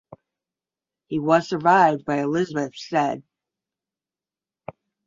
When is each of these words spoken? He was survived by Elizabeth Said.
He 1.09 1.19
was 1.19 1.47
survived 1.47 2.05
by 2.05 2.21
Elizabeth 2.21 2.75
Said. 2.75 3.21